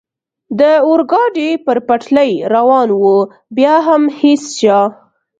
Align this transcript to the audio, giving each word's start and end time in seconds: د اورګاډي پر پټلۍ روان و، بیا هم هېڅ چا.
د 0.59 0.61
اورګاډي 0.87 1.49
پر 1.65 1.77
پټلۍ 1.87 2.31
روان 2.53 2.89
و، 3.01 3.05
بیا 3.57 3.75
هم 3.87 4.03
هېڅ 4.19 4.43
چا. 4.59 4.77